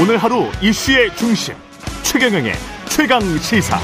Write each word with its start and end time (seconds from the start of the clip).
오늘 0.00 0.16
하루 0.16 0.44
이슈의 0.62 1.14
중심 1.16 1.54
최경영의 2.02 2.52
최강 2.88 3.20
시사. 3.38 3.78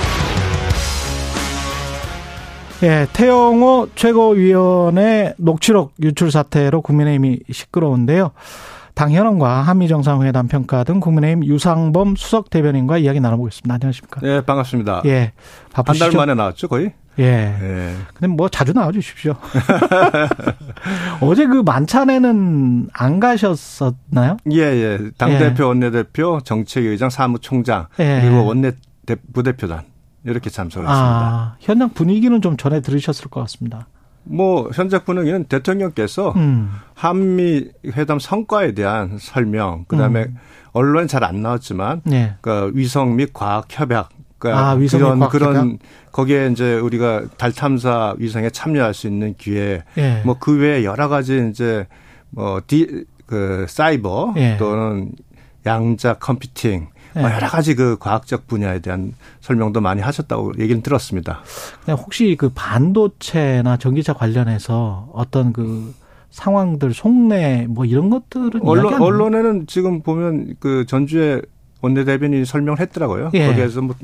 예, 2.82 3.06
태영호 3.12 3.88
최고위원의 3.94 5.34
녹취록 5.36 5.92
유출 6.02 6.30
사태로 6.30 6.80
국민의힘이 6.82 7.40
시끄러운데요. 7.50 8.30
당 8.94 9.12
현황과 9.12 9.62
한미 9.62 9.86
정상회담 9.88 10.48
평가 10.48 10.84
등 10.84 11.00
국민의힘 11.00 11.44
유상범 11.44 12.16
수석 12.16 12.50
대변인과 12.50 12.98
이야기 12.98 13.20
나눠보겠습니다. 13.20 13.74
안녕하십니까? 13.74 14.20
네, 14.22 14.40
반갑습니다. 14.40 15.02
예, 15.06 15.32
바쁘시죠? 15.72 16.04
한 16.04 16.10
달 16.12 16.16
만에 16.18 16.34
나왔죠, 16.34 16.68
거의? 16.68 16.92
예. 17.18 17.24
예. 17.24 17.94
근데 18.14 18.26
뭐 18.28 18.48
자주 18.48 18.72
나와 18.72 18.92
주십시오. 18.92 19.34
어제 21.20 21.46
그 21.46 21.62
만찬에는 21.64 22.88
안 22.92 23.20
가셨었나요? 23.20 24.36
예, 24.52 24.58
예. 24.58 24.98
당대표, 25.16 25.64
예. 25.64 25.68
원내대표, 25.68 26.40
정책위의장, 26.44 27.10
사무총장, 27.10 27.86
예. 27.98 28.20
그리고 28.22 28.44
원내 28.46 28.72
부대표단 29.32 29.82
이렇게 30.24 30.50
참석을 30.50 30.86
했습니다. 30.88 31.18
아, 31.18 31.56
현장 31.60 31.90
분위기는 31.90 32.40
좀 32.42 32.56
전에 32.56 32.80
들으셨을 32.80 33.28
것 33.30 33.40
같습니다. 33.42 33.86
뭐 34.24 34.68
현장 34.74 35.00
분위기는 35.04 35.44
대통령께서 35.44 36.32
음. 36.36 36.70
한미 36.94 37.64
회담 37.96 38.18
성과에 38.18 38.72
대한 38.72 39.16
설명, 39.18 39.86
그다음에 39.88 40.24
음. 40.24 40.36
언론에 40.72 41.06
잘 41.06 41.24
안 41.24 41.40
나왔지만 41.42 42.02
네. 42.04 42.34
그 42.42 42.70
위성 42.74 43.16
및 43.16 43.30
과학 43.32 43.66
협약 43.70 44.10
그러니까 44.38 44.70
아, 44.70 44.76
그런 44.76 45.18
과학 45.18 45.32
그런? 45.32 45.78
거기에 46.12 46.48
이제 46.52 46.78
우리가 46.78 47.24
달 47.36 47.52
탐사 47.52 48.14
위성에 48.18 48.50
참여할 48.50 48.94
수 48.94 49.06
있는 49.06 49.34
기회, 49.36 49.82
네. 49.94 50.22
뭐그 50.24 50.58
외에 50.58 50.84
여러 50.84 51.08
가지 51.08 51.48
이제 51.50 51.86
뭐디그 52.30 53.66
사이버 53.68 54.32
네. 54.34 54.56
또는 54.58 55.12
양자 55.66 56.14
컴퓨팅 56.14 56.88
뭐 57.14 57.32
여러 57.32 57.48
가지 57.48 57.74
그 57.74 57.96
과학적 57.98 58.46
분야에 58.46 58.78
대한 58.78 59.12
설명도 59.40 59.80
많이 59.80 60.00
하셨다고 60.00 60.52
얘기는 60.58 60.80
들었습니다. 60.82 61.42
혹시 61.88 62.36
그 62.38 62.50
반도체나 62.54 63.76
전기차 63.76 64.12
관련해서 64.12 65.08
어떤 65.12 65.52
그 65.52 65.94
상황들 66.30 66.94
속내 66.94 67.66
뭐 67.68 67.84
이런 67.84 68.10
것들은 68.10 68.60
언론 68.62 68.94
언론에는 68.94 69.66
지금 69.66 70.02
보면 70.02 70.54
그 70.60 70.84
전주에 70.86 71.42
원내대변인이 71.80 72.44
설명을 72.44 72.80
했더라고요. 72.80 73.30
예. 73.34 73.46
거기에서 73.46 73.80
뭐 73.80 73.94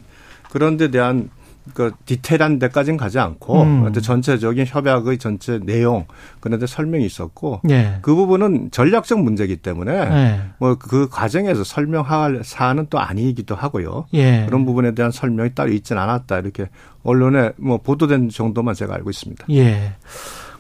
그런 0.54 0.76
데 0.76 0.88
대한 0.88 1.30
그 1.72 1.90
디테일한 2.06 2.60
데까지는 2.60 2.96
가지 2.96 3.18
않고 3.18 3.62
음. 3.62 3.92
전체적인 3.92 4.66
협약의 4.68 5.18
전체 5.18 5.58
내용 5.58 6.06
그런데 6.38 6.64
설명이 6.64 7.04
있었고 7.04 7.62
예. 7.70 7.98
그 8.02 8.14
부분은 8.14 8.70
전략적 8.70 9.18
문제이기 9.20 9.56
때문에 9.56 9.92
예. 9.92 10.40
뭐그 10.58 11.08
과정에서 11.10 11.64
설명할 11.64 12.42
사안은 12.44 12.86
또 12.88 13.00
아니기도 13.00 13.56
하고요. 13.56 14.06
예. 14.14 14.44
그런 14.46 14.64
부분에 14.64 14.94
대한 14.94 15.10
설명이 15.10 15.56
따로 15.56 15.72
있지는 15.72 16.00
않았다 16.00 16.38
이렇게 16.38 16.68
언론에 17.02 17.50
뭐 17.56 17.78
보도된 17.78 18.28
정도만 18.28 18.74
제가 18.74 18.94
알고 18.94 19.10
있습니다. 19.10 19.46
예. 19.50 19.94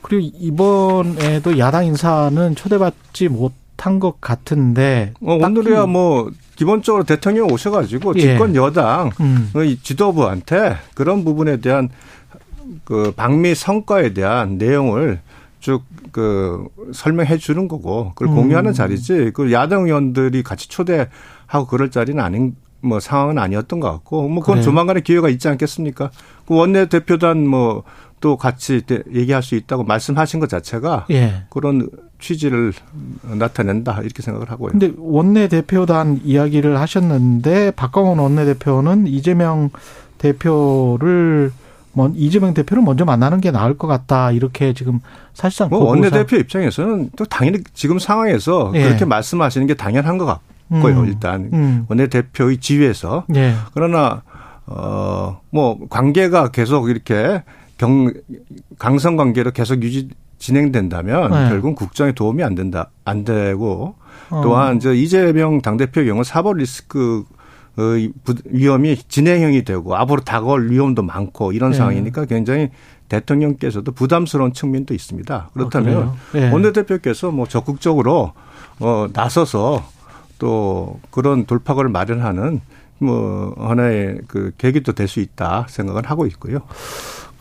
그리고 0.02 0.28
이번에도 0.40 1.56
야당 1.58 1.86
인사는 1.86 2.56
초대받지 2.56 3.28
못 3.28 3.52
한 3.76 3.98
것 3.98 4.20
같은데 4.20 5.12
어, 5.20 5.34
오늘이야 5.34 5.86
뭐 5.86 6.30
기본적으로 6.56 7.04
대통령 7.04 7.50
오셔가지고 7.50 8.14
예. 8.16 8.20
집권 8.20 8.54
여당의 8.54 9.12
음. 9.20 9.50
지도부한테 9.82 10.76
그런 10.94 11.24
부분에 11.24 11.58
대한 11.58 11.88
그 12.84 13.12
방미 13.16 13.54
성과에 13.54 14.14
대한 14.14 14.58
내용을 14.58 15.20
쭉그 15.60 16.66
설명해 16.92 17.38
주는 17.38 17.68
거고 17.68 18.12
그걸 18.14 18.28
음. 18.28 18.34
공유하는 18.36 18.72
자리지 18.72 19.32
그 19.34 19.52
야당 19.52 19.86
의원들이 19.86 20.42
같이 20.42 20.68
초대하고 20.68 21.66
그럴 21.68 21.90
자리는 21.90 22.22
아닌 22.22 22.54
뭐 22.80 23.00
상황은 23.00 23.38
아니었던 23.38 23.80
것 23.80 23.90
같고 23.90 24.28
뭐 24.28 24.40
그건 24.42 24.56
그래요. 24.56 24.64
조만간에 24.64 25.00
기회가 25.00 25.30
있지 25.30 25.48
않겠습니까? 25.48 26.10
그 26.46 26.54
원내 26.54 26.86
대표단 26.90 27.46
뭐 27.46 27.82
또 28.24 28.38
같이 28.38 28.80
얘기할 29.12 29.42
수 29.42 29.54
있다고 29.54 29.84
말씀하신 29.84 30.40
것 30.40 30.48
자체가 30.48 31.04
예. 31.10 31.42
그런 31.50 31.90
취지를 32.18 32.72
나타낸다 33.22 34.00
이렇게 34.00 34.22
생각을 34.22 34.50
하고요. 34.50 34.70
근데 34.70 34.92
원내 34.96 35.48
대표단 35.48 36.22
이야기를 36.24 36.80
하셨는데 36.80 37.72
박광원 37.72 38.18
원내 38.18 38.46
대표는 38.46 39.08
이재명 39.08 39.68
대표를 40.16 41.52
뭐 41.92 42.10
이재명 42.14 42.54
대표를 42.54 42.82
먼저 42.82 43.04
만나는 43.04 43.42
게 43.42 43.50
나을 43.50 43.76
것 43.76 43.88
같다 43.88 44.30
이렇게 44.30 44.72
지금 44.72 45.00
사실상 45.34 45.68
뭐 45.68 45.84
원내 45.84 46.08
대표 46.08 46.36
입장에서는 46.36 47.10
또 47.18 47.26
당연히 47.26 47.58
지금 47.74 47.98
상황에서 47.98 48.72
예. 48.74 48.84
그렇게 48.84 49.04
말씀하시는 49.04 49.66
게 49.66 49.74
당연한 49.74 50.16
것 50.16 50.24
같고요. 50.24 51.00
음. 51.00 51.06
일단 51.08 51.50
음. 51.52 51.84
원내 51.90 52.06
대표의 52.06 52.56
지위에서 52.56 53.26
예. 53.36 53.52
그러나 53.74 54.22
어뭐 54.64 55.88
관계가 55.90 56.52
계속 56.52 56.88
이렇게 56.88 57.42
경 57.78 58.12
강성 58.78 59.16
관계로 59.16 59.50
계속 59.50 59.82
유지 59.82 60.08
진행된다면 60.38 61.30
네. 61.30 61.48
결국 61.48 61.74
국정에 61.74 62.12
도움이 62.12 62.42
안 62.42 62.54
된다 62.54 62.90
안 63.04 63.24
되고 63.24 63.94
어. 64.30 64.40
또한 64.42 64.80
저 64.80 64.92
이재명 64.92 65.60
당대표의 65.60 66.06
경우 66.06 66.24
사법 66.24 66.56
리스크 66.56 67.24
의 67.76 68.12
위험이 68.44 68.96
진행형이 68.96 69.64
되고 69.64 69.96
앞으로 69.96 70.20
다가올 70.20 70.70
위험도 70.70 71.02
많고 71.02 71.50
이런 71.50 71.72
네. 71.72 71.78
상황이니까 71.78 72.26
굉장히 72.26 72.70
대통령께서도 73.08 73.90
부담스러운 73.90 74.52
측면도 74.52 74.94
있습니다. 74.94 75.50
그렇다면 75.52 75.96
어, 75.96 76.16
네. 76.32 76.52
원내대표께서 76.52 77.32
뭐 77.32 77.48
적극적으로 77.48 78.32
어 78.78 79.08
나서서 79.12 79.84
또 80.38 81.00
그런 81.10 81.46
돌파구를 81.46 81.90
마련하는 81.90 82.60
뭐 82.98 83.54
하나의 83.58 84.20
그 84.28 84.52
계기도 84.56 84.92
될 84.92 85.08
수 85.08 85.18
있다 85.18 85.66
생각을 85.68 86.08
하고 86.08 86.26
있고요. 86.26 86.60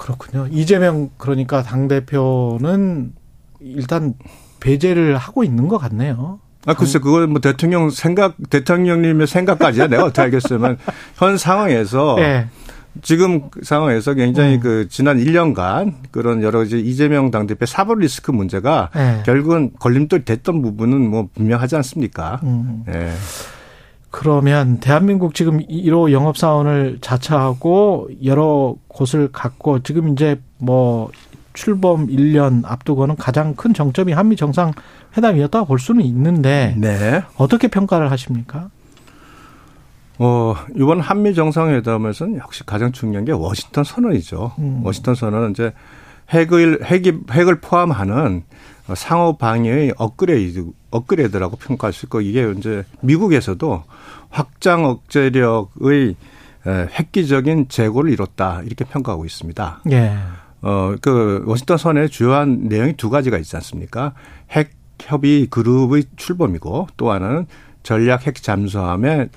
그렇군요. 0.04 0.48
이재명 0.52 1.12
그러니까 1.18 1.64
당 1.64 1.88
대표는 1.88 3.14
일단 3.62 4.16
배제를 4.60 5.16
하고 5.16 5.46
있는 5.46 5.70
것 5.70 5.78
같네요. 5.78 6.42
아, 6.66 6.74
글쎄, 6.74 7.00
그건 7.00 7.30
뭐 7.30 7.40
대통령 7.40 7.90
생각, 7.90 8.36
대통령님의 8.50 9.28
생각까지야 9.28 9.88
내가 9.88 10.04
어떻게 10.04 10.24
알겠으면 10.24 10.78
현 11.16 11.38
상황에서 11.38 12.16
네. 12.18 12.48
지금 13.02 13.50
상황에서 13.62 14.14
굉장히 14.14 14.56
음. 14.56 14.60
그 14.60 14.88
지난 14.90 15.20
1년간 15.20 15.94
그런 16.12 16.44
여러 16.44 16.60
가지 16.60 16.82
이재명 16.82 17.32
당대표 17.32 17.66
사법 17.66 18.00
리스크 18.00 18.30
문제가 18.32 18.90
네. 18.94 19.24
결국은 19.26 19.72
걸림돌 19.80 20.26
됐던 20.26 20.62
부분은 20.62 21.10
뭐 21.10 21.30
분명하지 21.34 21.78
않습니까? 21.78 22.42
음. 22.44 22.84
네. 22.86 23.10
그러면 24.14 24.80
대한민국 24.80 25.34
지금 25.34 25.58
1호 25.58 26.12
영업사원을 26.12 27.00
자처하고 27.02 28.10
여러 28.24 28.76
곳을 28.88 29.32
갖고 29.32 29.82
지금 29.82 30.10
이제 30.10 30.40
뭐 30.60 31.10
출범 31.56 32.06
1년 32.06 32.62
앞두고는 32.64 33.16
가장 33.16 33.56
큰 33.56 33.74
정점이 33.74 34.14
한미 34.14 34.36
정상회담이었다고 34.36 35.66
볼 35.66 35.80
수는 35.80 36.06
있는데 36.06 36.76
네. 36.78 37.24
어떻게 37.38 37.68
평가를 37.68 38.12
하십니까? 38.12 38.70
어, 40.20 40.54
이번 40.76 41.00
한미 41.00 41.34
정상회담에서는 41.34 42.38
역시 42.38 42.64
가장 42.68 42.92
중요한 42.92 43.26
게 43.26 43.32
워싱턴 43.32 43.84
선언이죠. 43.84 44.52
음. 44.60 44.82
워싱턴 44.84 45.16
선언은 45.16 45.52
이제 45.52 45.74
핵을 46.30 46.86
핵이 46.86 47.14
핵을 47.32 47.62
포함하는 47.62 48.44
상호 48.96 49.38
방위의 49.38 49.94
업그레이드 49.98 50.66
업그레이드라고 50.92 51.56
평가할 51.58 51.94
수 51.94 52.06
있고 52.06 52.22
이게 52.22 52.52
이제 52.58 52.84
미국에서도 53.02 53.84
확장 54.30 54.86
억제력의 54.86 56.16
획기적인 56.66 57.68
재고를 57.70 58.12
이뤘다 58.12 58.62
이렇게 58.66 58.86
평가하고 58.86 59.26
있습니다. 59.26 59.82
예. 59.92 60.18
어, 60.62 60.96
그 61.02 61.44
워싱턴 61.46 61.78
선의 61.78 62.10
주요한 62.10 62.68
내용이 62.70 62.94
두 62.94 63.10
가지가 63.10 63.38
있지 63.38 63.56
않습니까? 63.58 64.14
핵 64.52 64.72
협의 65.02 65.48
그룹의 65.48 66.06
출범이고 66.16 66.88
또 66.96 67.12
하나는 67.12 67.48
전략 67.84 68.28
핵 68.28 68.42
잠수함의 68.42 69.30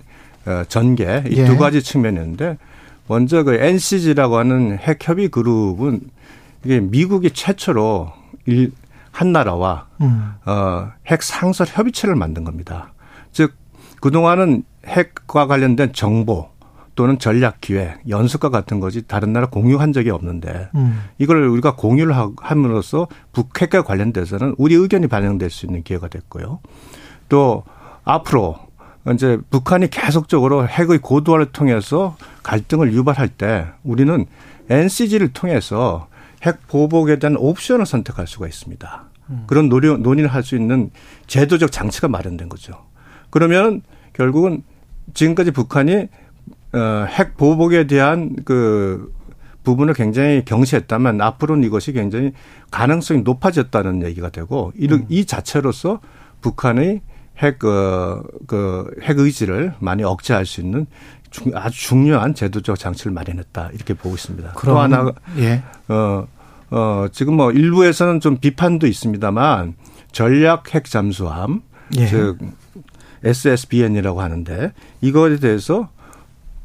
어, 0.46 0.62
전개 0.68 1.24
이두 1.26 1.52
예. 1.52 1.56
가지 1.56 1.82
측면이었는데 1.82 2.58
먼저 3.08 3.42
그 3.42 3.54
NCG라고 3.54 4.38
하는 4.38 4.78
핵 4.78 5.06
협의 5.06 5.28
그룹은 5.28 6.00
이게 6.64 6.80
미국이 6.80 7.30
최초로 7.30 8.12
일, 8.46 8.72
한 9.16 9.32
나라와 9.32 9.86
음. 10.02 10.34
어, 10.44 10.92
핵 11.06 11.22
상설 11.22 11.66
협의체를 11.70 12.14
만든 12.14 12.44
겁니다. 12.44 12.92
즉 13.32 13.54
그동안은 14.02 14.62
핵과 14.86 15.46
관련된 15.46 15.94
정보 15.94 16.50
또는 16.94 17.18
전략 17.18 17.62
기획, 17.62 17.98
연습과 18.10 18.50
같은 18.50 18.78
것이 18.78 19.06
다른 19.06 19.32
나라 19.32 19.46
공유한 19.46 19.94
적이 19.94 20.10
없는데 20.10 20.68
음. 20.74 21.02
이걸 21.16 21.48
우리가 21.48 21.76
공유를 21.76 22.14
함으로써 22.36 23.06
북핵과 23.32 23.84
관련돼서는 23.84 24.54
우리 24.58 24.74
의견이 24.74 25.06
반영될 25.06 25.48
수 25.48 25.64
있는 25.64 25.82
기회가 25.82 26.08
됐고요. 26.08 26.60
또 27.30 27.64
앞으로 28.04 28.58
이제 29.14 29.38
북한이 29.48 29.88
계속적으로 29.88 30.68
핵의 30.68 30.98
고도화를 30.98 31.52
통해서 31.52 32.16
갈등을 32.42 32.92
유발할 32.92 33.28
때 33.28 33.66
우리는 33.82 34.26
NCG를 34.68 35.32
통해서 35.32 36.06
핵 36.46 36.66
보복에 36.68 37.18
대한 37.18 37.36
옵션을 37.36 37.84
선택할 37.84 38.26
수가 38.26 38.46
있습니다. 38.46 39.04
음. 39.30 39.44
그런 39.46 39.68
논의, 39.68 39.98
논의를 39.98 40.32
할 40.32 40.42
수 40.42 40.54
있는 40.56 40.90
제도적 41.26 41.72
장치가 41.72 42.08
마련된 42.08 42.48
거죠. 42.48 42.84
그러면 43.30 43.82
결국은 44.12 44.62
지금까지 45.12 45.50
북한이 45.50 46.08
어, 46.72 47.06
핵 47.08 47.36
보복에 47.36 47.86
대한 47.86 48.36
그 48.44 49.12
부분을 49.64 49.94
굉장히 49.94 50.44
경시했다면 50.44 51.20
앞으로는 51.20 51.64
이것이 51.64 51.92
굉장히 51.92 52.32
가능성이 52.70 53.22
높아졌다는 53.22 54.04
얘기가 54.04 54.30
되고 54.30 54.72
음. 54.80 55.06
이 55.08 55.24
자체로서 55.24 56.00
북한의 56.40 57.02
핵, 57.38 57.64
어, 57.64 58.22
그, 58.46 58.90
핵 59.02 59.18
의지를 59.18 59.74
많이 59.80 60.04
억제할 60.04 60.46
수 60.46 60.60
있는 60.60 60.86
중, 61.30 61.52
아주 61.54 61.78
중요한 61.78 62.34
제도적 62.34 62.78
장치를 62.78 63.12
마련했다. 63.12 63.70
이렇게 63.74 63.94
보고 63.94 64.14
있습니다. 64.14 64.52
또 64.64 64.78
하나, 64.78 65.12
예. 65.38 65.62
어, 65.88 66.26
어, 66.70 67.06
지금 67.12 67.34
뭐 67.34 67.52
일부에서는 67.52 68.20
좀 68.20 68.38
비판도 68.38 68.86
있습니다만 68.86 69.74
전략 70.12 70.74
핵 70.74 70.84
잠수함, 70.84 71.62
예. 71.96 72.06
즉, 72.06 72.38
SSBN이라고 73.24 74.20
하는데 74.20 74.72
이거에 75.00 75.36
대해서 75.36 75.90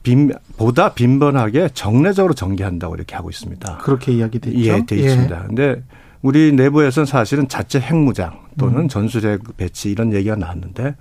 빈, 0.03 0.31
보다 0.57 0.94
빈번하게 0.94 1.69
정례적으로 1.74 2.33
전개한다고 2.33 2.95
이렇게 2.95 3.15
하고 3.15 3.30
있습니다. 3.30 3.77
그렇게 3.77 4.12
이야기돼 4.13 4.51
있죠. 4.51 4.69
예, 4.69 4.86
돼 4.86 4.95
있습니다. 4.95 5.42
예. 5.44 5.48
근데 5.48 5.83
우리 6.21 6.51
내부에서는 6.51 7.06
사실은 7.06 7.48
자체 7.48 7.80
핵무장 7.80 8.39
또는 8.57 8.81
음. 8.81 8.88
전술핵 8.88 9.57
배치 9.57 9.92
이런 9.92 10.13
얘기가 10.13 10.36
나왔는데 10.36 10.95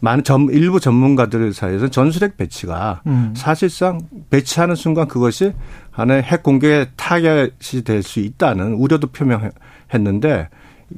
많은 0.00 0.24
전, 0.24 0.48
일부 0.50 0.80
전문가들 0.80 1.52
사이에서는 1.52 1.90
전술핵 1.90 2.36
배치가 2.36 3.02
음. 3.06 3.34
사실상 3.36 4.00
배치하는 4.30 4.74
순간 4.74 5.08
그것이 5.08 5.52
하나의 5.90 6.22
핵 6.22 6.42
공격의 6.42 6.90
타겟이 6.96 7.82
될 7.84 8.02
수 8.02 8.20
있다는 8.20 8.74
우려도 8.74 9.08
표명했는데 9.08 10.48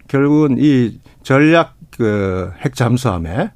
결국은 0.09 0.57
이 0.59 1.01
전략 1.23 1.75
그 1.91 2.51
핵 2.63 2.75
잠수함에 2.75 3.51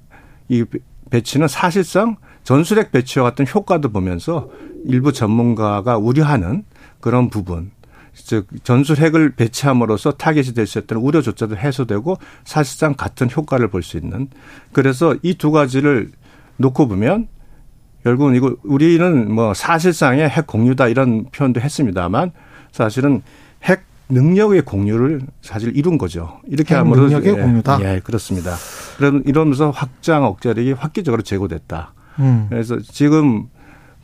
이 0.48 0.64
배치는 1.10 1.48
사실상 1.48 2.16
전술핵 2.44 2.92
배치와 2.92 3.30
같은 3.30 3.46
효과도 3.52 3.90
보면서 3.90 4.50
일부 4.84 5.12
전문가가 5.12 5.96
우려하는 5.96 6.64
그런 7.00 7.30
부분 7.30 7.70
즉 8.14 8.46
전술핵을 8.64 9.34
배치함으로써 9.36 10.12
타겟이 10.12 10.52
될 10.54 10.66
수 10.66 10.78
있다는 10.78 11.02
우려조차도 11.02 11.56
해소되고 11.56 12.16
사실상 12.44 12.94
같은 12.94 13.28
효과를 13.30 13.68
볼 13.68 13.82
수 13.82 13.96
있는. 13.98 14.28
그래서 14.72 15.14
이 15.22 15.34
두 15.34 15.50
가지를 15.50 16.10
놓고 16.56 16.88
보면 16.88 17.28
결국은 18.06 18.36
이거 18.36 18.54
우리는 18.62 19.34
뭐 19.34 19.52
사실상의 19.52 20.28
핵 20.28 20.46
공유다 20.46 20.86
이런 20.86 21.24
표현도 21.32 21.60
했습니다만 21.60 22.30
사실은 22.70 23.20
핵 23.64 23.82
능력의 24.08 24.62
공유를 24.62 25.22
사실 25.42 25.76
이룬 25.76 25.98
거죠. 25.98 26.38
이렇게 26.46 26.76
함으로 26.76 27.02
능력의 27.02 27.34
예, 27.36 27.42
공유다. 27.42 27.80
예, 27.82 28.00
그렇습니다. 28.04 28.54
그럼 28.96 29.24
이러면서 29.26 29.70
확장 29.70 30.22
억제력이 30.22 30.76
획기적으로 30.84 31.22
제고됐다. 31.22 31.94
음. 32.20 32.46
그래서 32.48 32.78
지금 32.78 33.48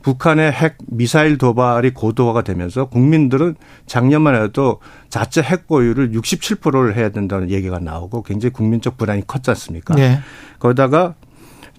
북한의 0.01 0.51
핵 0.51 0.75
미사일 0.85 1.37
도발이 1.37 1.91
고도화가 1.91 2.41
되면서 2.41 2.89
국민들은 2.89 3.55
작년만 3.85 4.35
해도 4.35 4.81
자체 5.07 5.41
핵 5.41 5.65
보유를 5.65 6.11
67%를 6.11 6.97
해야 6.97 7.07
된다는 7.07 7.49
얘기가 7.49 7.79
나오고 7.79 8.23
굉장히 8.23 8.51
국민적 8.51 8.97
불안이 8.97 9.25
컸지 9.25 9.49
않습니까? 9.51 9.95
네. 9.95 10.19
거기다가 10.59 11.15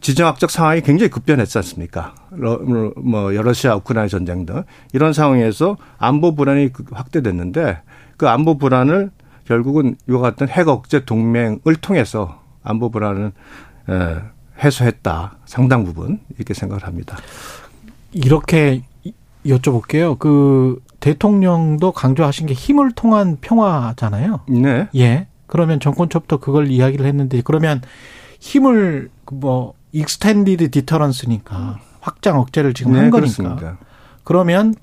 지정학적 0.05 0.51
상황이 0.51 0.83
굉장히 0.83 1.09
급변했지 1.09 1.57
않습니까? 1.57 2.15
뭐 2.31 3.31
러시아 3.31 3.75
우크라이나 3.77 4.07
전쟁 4.07 4.45
등 4.45 4.63
이런 4.93 5.15
상황에서 5.15 5.79
안보 5.97 6.35
불안이 6.35 6.69
확대됐는데 6.93 7.79
그 8.19 8.29
안보 8.29 8.59
불안을 8.59 9.11
결국은 9.47 9.97
이와 10.07 10.21
같은 10.21 10.47
핵 10.51 10.69
억제 10.69 11.07
동맹을 11.07 11.77
통해서 11.81 12.43
안보 12.63 12.91
불안을 12.91 13.33
해소했다 14.63 15.39
상당 15.47 15.85
부분 15.85 16.21
이렇게 16.37 16.53
생각을 16.53 16.85
합니다. 16.85 17.17
이렇게 18.13 18.83
여쭤볼게요. 19.47 20.19
그 20.19 20.83
대통령도 21.01 21.93
강조하신 21.93 22.47
게 22.47 22.53
힘을 22.53 22.93
통한 22.93 23.39
평화잖아요. 23.41 24.41
네. 24.49 24.87
예. 24.97 25.29
그러면 25.47 25.81
정권 25.81 26.11
초부터 26.11 26.41
그걸 26.41 26.69
이야기를 26.69 27.07
했는데 27.07 27.41
그러면 27.43 27.81
힘을 28.41 29.09
뭐 29.33 29.73
extended 29.95 30.71
deterrence니까 30.71 31.79
확장 32.01 32.39
억제를 32.41 32.75
지금 32.75 32.93
네, 32.93 32.99
한 32.99 33.11
거니까. 33.11 33.33
그렇습니다. 33.37 33.79
그러면 34.25 34.75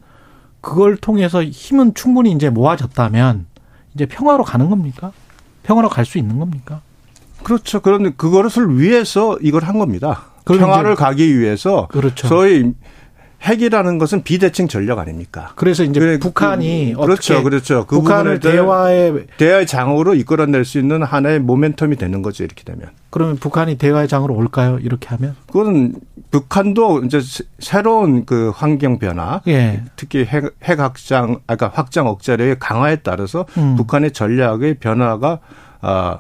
그걸 0.61 0.95
통해서 0.97 1.43
힘은 1.43 1.93
충분히 1.93 2.31
이제 2.31 2.49
모아졌다면 2.49 3.45
이제 3.93 4.05
평화로 4.05 4.43
가는 4.43 4.69
겁니까? 4.69 5.11
평화로 5.63 5.89
갈 5.89 6.05
수 6.05 6.17
있는 6.17 6.39
겁니까? 6.39 6.81
그렇죠. 7.43 7.81
그런데 7.81 8.11
그것을 8.11 8.79
위해서 8.79 9.37
이걸 9.41 9.63
한 9.63 9.77
겁니다. 9.77 10.23
평화를 10.45 10.95
가기 10.95 11.37
위해서 11.39 11.87
그렇죠. 11.91 12.27
소위 12.27 12.73
핵이라는 13.43 13.97
것은 13.97 14.23
비대칭 14.23 14.67
전력 14.67 14.99
아닙니까? 14.99 15.51
그래서 15.55 15.83
이제 15.83 15.99
그, 15.99 16.19
북한이 16.19 16.93
그, 16.95 17.01
그렇죠, 17.01 17.43
그렇죠. 17.43 17.85
그 17.87 17.97
북한을 17.97 18.39
대화의 18.39 19.27
대화의 19.37 19.65
장으로 19.65 20.13
이끌어낼 20.13 20.63
수 20.63 20.77
있는 20.77 21.01
하나의 21.01 21.39
모멘텀이 21.39 21.97
되는 21.97 22.21
거죠. 22.21 22.43
이렇게 22.43 22.63
되면. 22.63 22.89
그러면 23.09 23.37
북한이 23.37 23.77
대화의 23.77 24.07
장으로 24.07 24.35
올까요? 24.35 24.77
이렇게 24.79 25.07
하면? 25.09 25.35
그거는 25.47 25.95
북한도 26.29 27.03
이제 27.03 27.19
새로운 27.59 28.25
그 28.25 28.51
환경 28.55 28.99
변화, 28.99 29.41
예. 29.47 29.83
특히 29.95 30.23
핵, 30.23 30.45
핵 30.63 30.79
확장, 30.79 31.39
아까 31.47 31.69
확장 31.73 32.07
억제력의 32.07 32.59
강화에 32.59 32.97
따라서 32.97 33.45
음. 33.57 33.75
북한의 33.75 34.11
전략의 34.11 34.75
변화가 34.75 35.39
아 35.81 36.19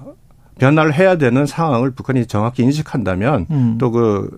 변화를 0.59 0.93
해야 0.93 1.17
되는 1.17 1.45
상황을 1.45 1.91
북한이 1.91 2.25
정확히 2.27 2.63
인식한다면 2.63 3.47
음. 3.49 3.77
또그 3.79 4.29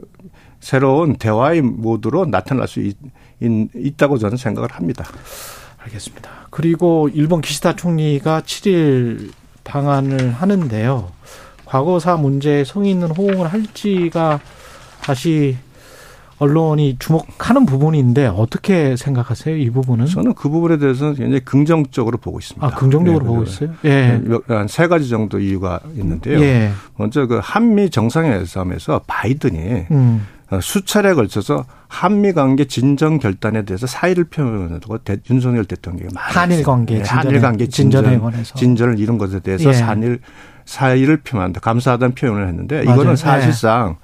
새로운 0.64 1.18
대화의 1.18 1.62
모드로 1.62 2.26
나타날 2.26 2.70
수 2.70 2.80
있, 2.80 2.96
있, 3.42 3.98
다고 3.98 4.18
저는 4.18 4.38
생각을 4.38 4.72
합니다. 4.72 5.04
알겠습니다. 5.78 6.30
그리고 6.52 7.10
일본 7.14 7.42
기시다 7.42 7.76
총리가 7.76 8.42
7일 8.42 9.32
방한을 9.66 10.32
하는데요. 10.32 11.12
과거사 11.66 12.16
문제에 12.16 12.64
성의 12.64 12.92
있는 12.92 13.12
호응을 13.12 13.48
할지가 13.48 14.40
다시 15.02 15.58
언론이 16.40 16.96
주목하는 16.98 17.66
부분인데 17.66 18.28
어떻게 18.28 18.96
생각하세요? 18.96 19.58
이 19.58 19.70
부분은? 19.70 20.06
저는 20.06 20.34
그 20.34 20.48
부분에 20.50 20.78
대해서는 20.78 21.16
굉장히 21.16 21.42
긍정적으로 21.42 22.18
보고 22.18 22.40
있습니다. 22.40 22.66
아, 22.66 22.70
긍정적으로 22.70 23.20
네, 23.20 23.28
보고 23.28 23.44
있어요? 23.44 23.70
예. 23.84 24.22
한세 24.48 24.88
가지 24.88 25.10
정도 25.10 25.40
이유가 25.40 25.82
있는데요. 25.96 26.40
예. 26.40 26.72
먼저 26.96 27.28
그 27.28 27.40
한미 27.44 27.90
정상회담에서 27.90 29.02
바이든이 29.08 29.88
음. 29.92 30.26
어, 30.54 30.62
수차례 30.62 31.16
걸쳐서 31.16 31.66
한미 31.88 32.34
관계 32.34 32.66
진정 32.66 33.18
결단에 33.18 33.64
대해서 33.64 33.88
사의를 33.88 34.26
표명하고 34.26 35.00
윤석열 35.30 35.66
대통령이 35.66 36.14
많이 36.14 36.34
한일 36.34 36.64
관계 36.64 37.00
네, 37.00 37.04
한일 37.04 37.42
관계 37.42 37.68
진전 37.68 38.22
진전을 38.44 39.00
이룬 39.00 39.18
것에 39.18 39.40
대해서 39.40 39.74
예. 39.74 39.76
한일 39.82 40.20
사의를 40.66 41.18
표명한다 41.18 41.60
감사하다는 41.60 42.14
표현을 42.14 42.48
했는데 42.48 42.84
맞아요. 42.84 42.96
이거는 42.96 43.16
사실상 43.16 43.98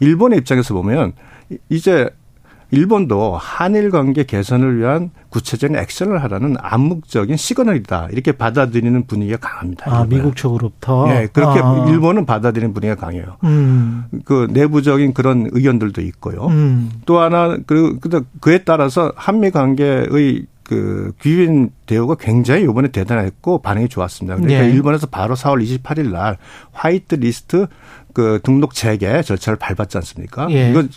예. 0.00 0.06
일본의 0.06 0.40
입장에서 0.40 0.74
보면 0.74 1.12
이제 1.68 2.10
일본도 2.72 3.36
한일 3.36 3.90
관계 3.90 4.24
개선을 4.24 4.78
위한 4.78 5.10
구체적인 5.28 5.76
액션을 5.76 6.22
하라는 6.24 6.56
암묵적인 6.58 7.36
시그널이다. 7.36 8.08
이렇게 8.10 8.32
받아들이는 8.32 9.06
분위기가 9.06 9.36
강합니다. 9.38 9.94
아, 9.94 10.06
미국 10.08 10.34
쪽으로부터? 10.34 11.06
네, 11.06 11.28
그렇게 11.30 11.60
아. 11.62 11.86
일본은 11.88 12.24
받아들이는 12.24 12.72
분위기가 12.72 12.98
강해요. 12.98 13.36
음. 13.44 14.04
그 14.24 14.48
내부적인 14.50 15.12
그런 15.12 15.48
의견들도 15.52 16.00
있고요. 16.00 16.46
음. 16.46 16.90
또 17.04 17.20
하나, 17.20 17.58
그, 17.66 17.98
그에 18.40 18.64
따라서 18.64 19.12
한미 19.16 19.50
관계의 19.50 20.46
그 20.62 21.12
귀인 21.20 21.70
대우가 21.84 22.14
굉장히 22.14 22.62
이번에 22.62 22.88
대단했고 22.88 23.60
반응이 23.60 23.90
좋았습니다. 23.90 24.36
그러니까 24.36 24.62
네. 24.62 24.70
일본에서 24.70 25.08
바로 25.08 25.34
4월 25.34 25.62
28일 25.62 26.10
날 26.10 26.38
화이트 26.72 27.16
리스트 27.16 27.66
그 28.14 28.40
등록 28.42 28.72
재개 28.72 29.20
절차를 29.20 29.58
밟았지 29.58 29.98
않습니까? 29.98 30.50
예. 30.50 30.70
이건 30.70 30.88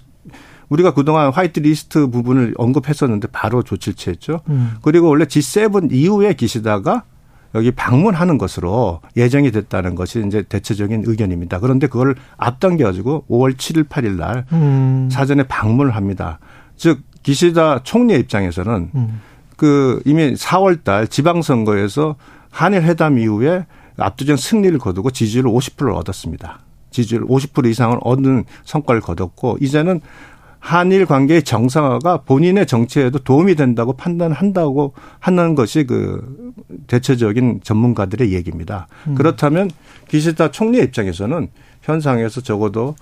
우리가 0.70 0.94
그동안 0.94 1.32
화이트 1.32 1.60
리스트 1.60 2.08
부분을 2.08 2.54
언급했었는데 2.58 3.30
바로 3.32 3.64
조치를 3.64 3.96
취했죠. 3.96 4.42
음. 4.50 4.76
그리고 4.82 5.10
원래 5.10 5.26
G7 5.26 5.92
이후에 5.92 6.34
기시다가 6.34 7.04
여기 7.54 7.72
방문하는 7.72 8.38
것으로 8.38 9.00
예정이 9.16 9.52
됐다는 9.52 9.96
것이 9.96 10.24
이제 10.28 10.44
대체적인 10.44 11.04
의견입니다. 11.06 11.60
그런데 11.60 11.88
그걸 11.88 12.16
앞당겨 12.38 12.86
가지고 12.86 13.26
5월 13.30 13.56
7일 13.56 13.88
8일 13.88 14.18
날 14.18 14.46
음. 14.52 15.10
사전에 15.12 15.44
방문을 15.44 15.96
합니다. 15.96 16.40
즉 16.76 17.00
기시다 17.24 17.82
총리의 17.84 18.20
입장에서는 18.22 18.92
음. 18.94 19.22
그 19.56 20.02
이미 20.06 20.34
4월 20.34 20.84
달 20.84 21.08
지방선거에서 21.08 22.18
한일 22.52 22.84
회담 22.84 23.18
이후에 23.18 23.66
압도적 23.98 24.38
승리를 24.38 24.78
거두고 24.78 25.12
지지율 25.12 25.46
50%를 25.46 25.94
얻었습니다. 25.94 26.60
지지율 26.92 27.26
50% 27.26 27.70
이상을 27.70 27.98
얻는 28.02 28.44
성과를 28.66 29.02
거뒀고 29.02 29.58
이제는 29.62 30.02
한일 30.66 31.06
관계의 31.06 31.44
정상화가 31.44 32.22
본인의 32.22 32.66
정치에도 32.66 33.20
도움이 33.20 33.54
된다고 33.54 33.94
판단한다고 33.94 34.94
하는 35.20 35.54
것이 35.54 35.86
그 35.86 36.54
대체적인 36.88 37.60
전문가들의 37.64 38.34
얘기입니다. 38.34 38.88
음. 39.06 39.14
그렇다면 39.14 39.70
기시다 40.08 40.50
총리 40.50 40.80
입장에서는 40.80 41.50
현상에서 41.84 42.42
적어도 42.42 42.96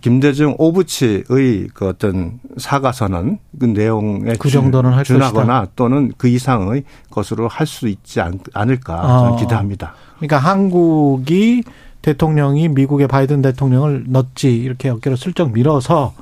김대중 0.00 0.54
오부치의 0.58 1.70
그 1.74 1.88
어떤 1.88 2.38
사과 2.56 2.92
선언 2.92 3.38
그 3.58 3.64
내용에 3.64 4.34
그 4.38 4.48
정도는 4.48 4.92
할 4.92 5.02
준하거나 5.02 5.58
것이다. 5.58 5.72
또는 5.74 6.12
그 6.16 6.28
이상의 6.28 6.84
것으로 7.10 7.48
할 7.48 7.66
수 7.66 7.88
있지 7.88 8.20
않, 8.20 8.38
을까 8.68 9.02
저는 9.02 9.32
어. 9.32 9.36
기대합니다. 9.36 9.94
그러니까 10.18 10.38
한국이 10.38 11.64
대통령이 12.02 12.68
미국의 12.68 13.08
바이든 13.08 13.42
대통령을 13.42 14.04
넣지 14.06 14.54
이렇게 14.54 14.88
어깨로 14.88 15.16
슬쩍 15.16 15.52
밀어서 15.52 16.14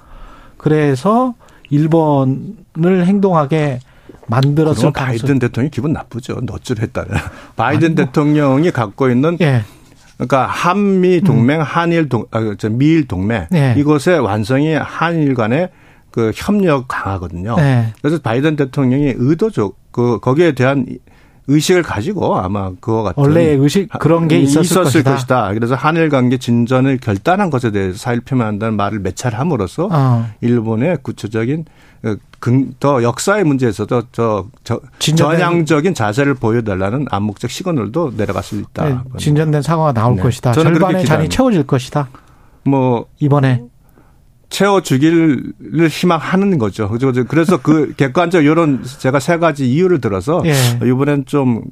그래서 0.59 1.35
일본을 1.71 3.07
행동하게 3.07 3.81
만들었을 4.27 4.93
바이든 4.93 5.39
대통령이 5.39 5.71
기분 5.71 5.93
나쁘죠. 5.93 6.41
너줄 6.43 6.81
했다는. 6.81 7.11
바이든 7.57 7.95
뭐. 7.95 8.05
대통령이 8.05 8.71
갖고 8.71 9.09
있는 9.09 9.39
예. 9.41 9.63
그러니까 10.17 10.47
한미 10.47 11.21
동맹, 11.21 11.61
음. 11.61 11.65
한일 11.65 12.09
동, 12.09 12.27
아, 12.33 12.55
저 12.59 12.69
미일 12.69 13.07
동맹 13.07 13.47
네. 13.51 13.75
이것의 13.79 14.19
완성이 14.21 14.75
한일 14.75 15.35
간의 15.35 15.71
그 16.11 16.33
협력 16.35 16.89
강하거든요. 16.89 17.57
네. 17.57 17.93
그래서 18.03 18.21
바이든 18.21 18.57
대통령이 18.57 19.15
의도적 19.17 19.77
그 19.93 20.19
거기에 20.21 20.53
대한 20.53 20.87
의식을 21.49 21.83
가지고 21.83 22.37
아마 22.37 22.71
그와 22.81 23.03
같은 23.03 23.23
원래 23.23 23.43
의식 23.53 23.89
그런 23.99 24.29
게 24.29 24.39
있었을, 24.39 24.63
있었을 24.63 24.85
것이다. 24.85 25.13
것이다. 25.13 25.55
그래서 25.55 25.75
한일 25.75 26.11
관계 26.11 26.37
진전을 26.37 26.99
결단한 26.99 27.49
것에 27.51 27.71
대해서 27.71 27.97
사일표명 27.97 28.47
한다는 28.47 28.77
말을 28.77 29.01
몇 29.01 29.17
차례 29.17 29.37
함으로써 29.37 29.89
어. 29.91 30.29
일본의 30.43 30.99
구체적인 31.03 31.65
더 32.79 33.03
역사의 33.03 33.45
문제에서도 33.45 34.03
저, 34.13 34.47
저 34.63 34.81
전향적인 35.01 35.95
자세를 35.95 36.35
보여달라는 36.35 37.07
암묵적 37.11 37.51
시그널도 37.51 38.17
내려갈 38.17 38.43
수 38.45 38.57
있다. 38.57 38.85
네, 38.89 38.97
진전된 39.17 39.63
사과가 39.63 39.93
나올 39.93 40.15
네. 40.17 40.23
것이다. 40.23 40.53
절반의 40.53 41.05
잔이 41.05 41.29
채워질 41.29 41.67
것이다. 41.67 42.09
뭐 42.65 43.07
이번에 43.19 43.63
채워주기를 44.51 45.89
희망하는 45.91 46.59
거죠. 46.59 46.91
그래서 47.29 47.61
그 47.61 47.95
객관적 47.97 48.45
이런 48.45 48.83
제가 48.83 49.21
세 49.21 49.39
가지 49.39 49.71
이유를 49.71 50.01
들어서 50.01 50.43
예. 50.47 50.55
이번엔 50.87 51.27
좀 51.27 51.63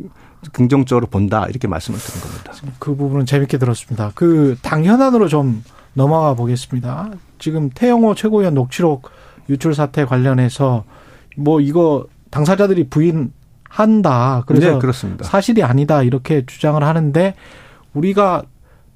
긍정적으로 0.53 1.07
본다 1.07 1.47
이렇게 1.49 1.67
말씀을 1.69 1.99
드린 1.99 2.21
겁니다. 2.21 2.53
그 2.79 2.95
부분은 2.95 3.27
재밌게 3.27 3.59
들었습니다. 3.59 4.13
그 4.15 4.57
당현안으로 4.63 5.29
좀 5.29 5.65
넘어가 5.95 6.35
보겠습니다. 6.35 7.11
지금 7.39 7.71
태영호 7.71 8.15
최고위원 8.15 8.55
녹취록 8.55 9.11
유출 9.49 9.75
사태 9.75 10.05
관련해서 10.05 10.85
뭐 11.37 11.61
이거 11.61 12.07
당사자들이 12.31 12.89
부인한다. 12.89 14.45
그래서 14.47 14.73
네, 14.73 14.79
그렇습니다. 14.79 15.25
사실이 15.25 15.63
아니다 15.63 16.03
이렇게 16.03 16.45
주장을 16.45 16.83
하는데 16.83 17.35
우리가 17.95 18.43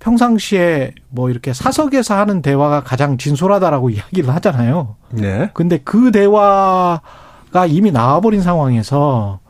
평상시에 0.00 0.92
뭐 1.10 1.30
이렇게 1.30 1.52
사석에서 1.52 2.16
하는 2.16 2.42
대화가 2.42 2.82
가장 2.82 3.16
진솔하다라고 3.18 3.90
이야기를 3.90 4.34
하잖아요. 4.34 4.96
네. 5.10 5.50
근데 5.54 5.78
그 5.78 6.10
대화가 6.10 7.66
이미 7.68 7.92
나와버린 7.92 8.42
상황에서 8.42 9.40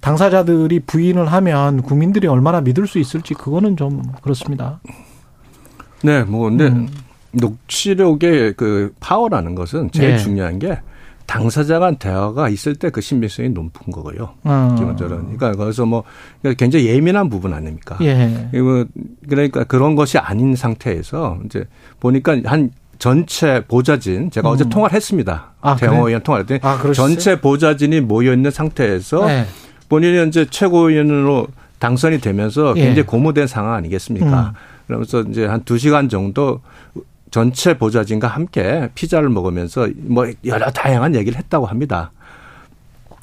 당사자들이 0.00 0.80
부인을 0.80 1.30
하면 1.30 1.82
국민들이 1.82 2.26
얼마나 2.26 2.60
믿을 2.60 2.86
수 2.86 2.98
있을지 2.98 3.34
그거는 3.34 3.76
좀 3.76 4.02
그렇습니다. 4.20 4.80
네, 6.02 6.24
뭐 6.24 6.48
근데 6.48 6.66
음. 6.66 6.88
녹취록의 7.32 8.54
그 8.54 8.92
파워라는 8.98 9.54
것은 9.54 9.90
제일 9.92 10.12
예. 10.12 10.18
중요한 10.18 10.58
게 10.58 10.80
당사자 11.26 11.78
간 11.78 11.96
대화가 11.96 12.48
있을 12.48 12.74
때 12.76 12.90
그 12.90 13.00
신빙성이 13.00 13.48
높은 13.50 13.92
거고요. 13.92 14.34
어. 14.44 14.74
기본적으로. 14.78 15.18
그러니까 15.20 15.52
거기서 15.52 15.86
뭐 15.86 16.04
굉장히 16.58 16.86
예민한 16.86 17.28
부분 17.28 17.54
아닙니까? 17.54 17.96
예. 18.02 18.48
그러니까 19.28 19.64
그런 19.64 19.94
것이 19.94 20.18
아닌 20.18 20.54
상태에서 20.54 21.38
이제 21.46 21.64
보니까 22.00 22.36
한 22.44 22.70
전체 22.98 23.64
보좌진 23.66 24.30
제가 24.30 24.48
음. 24.48 24.54
어제 24.54 24.68
통화를 24.68 24.94
했습니다. 24.94 25.52
아, 25.60 25.74
대형호 25.74 26.06
의원 26.08 26.22
통화를 26.22 26.44
했더니 26.44 26.60
아, 26.62 26.92
전체 26.92 27.40
보좌진이 27.40 28.00
모여 28.02 28.32
있는 28.32 28.50
상태에서 28.50 29.26
네. 29.26 29.46
본인이 29.88 30.28
이제 30.28 30.46
최고위원으로 30.48 31.48
당선이 31.78 32.20
되면서 32.20 32.74
예. 32.76 32.80
굉장히 32.80 32.98
예. 32.98 33.02
고무된 33.02 33.46
상황 33.48 33.74
아니겠습니까? 33.74 34.40
음. 34.50 34.52
그러면서 34.86 35.22
이제 35.22 35.46
한두 35.46 35.78
시간 35.78 36.08
정도 36.08 36.60
전체 37.32 37.78
보좌진과 37.78 38.28
함께 38.28 38.90
피자를 38.94 39.30
먹으면서 39.30 39.88
뭐 39.96 40.30
여러 40.44 40.70
다양한 40.70 41.14
얘기를 41.16 41.38
했다고 41.38 41.66
합니다. 41.66 42.12